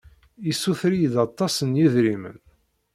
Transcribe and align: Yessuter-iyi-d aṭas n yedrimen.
Yessuter-iyi-d 0.45 1.15
aṭas 1.25 1.55
n 1.63 1.71
yedrimen. 1.79 2.37